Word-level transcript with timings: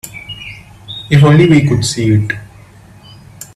If 1.11 1.23
only 1.23 1.47
we 1.47 1.67
could 1.69 1.85
see 1.85 2.09
it. 2.13 2.31